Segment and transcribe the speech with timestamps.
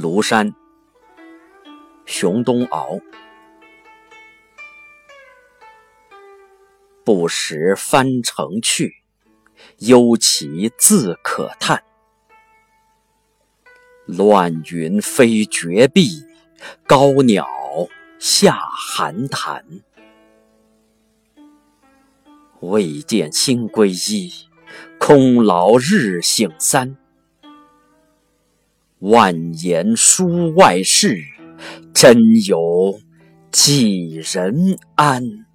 [0.00, 0.54] 庐山，
[2.06, 3.00] 熊东敖。
[7.04, 9.02] 不识翻城去，
[9.78, 11.82] 忧其自可叹。
[14.06, 16.24] 乱云飞绝壁，
[16.86, 17.44] 高鸟
[18.20, 19.64] 下寒潭。
[22.60, 24.32] 未见新归依，
[25.00, 26.96] 空劳日省三。
[29.00, 31.22] 万言书外事，
[31.94, 32.98] 真有
[33.52, 35.47] 几人安？